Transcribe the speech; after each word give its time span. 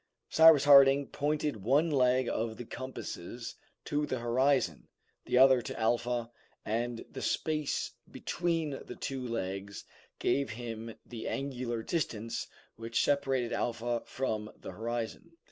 Cyrus 0.31 0.63
Harding 0.63 1.09
pointed 1.09 1.57
one 1.57 1.91
leg 1.91 2.27
of 2.27 2.57
the 2.57 2.65
compasses 2.65 3.53
to 3.85 4.07
the 4.07 4.17
horizon, 4.17 4.87
the 5.27 5.37
other 5.37 5.61
to 5.61 5.79
Alpha, 5.79 6.31
and 6.65 7.05
the 7.11 7.21
space 7.21 7.91
between 8.09 8.71
the 8.83 8.95
two 8.99 9.21
legs 9.27 9.83
gave 10.17 10.49
him 10.49 10.95
the 11.05 11.27
angular 11.27 11.83
distance 11.83 12.47
which 12.77 13.03
separated 13.03 13.53
Alpha 13.53 14.01
from 14.07 14.51
the 14.59 14.71
horizon. 14.71 15.33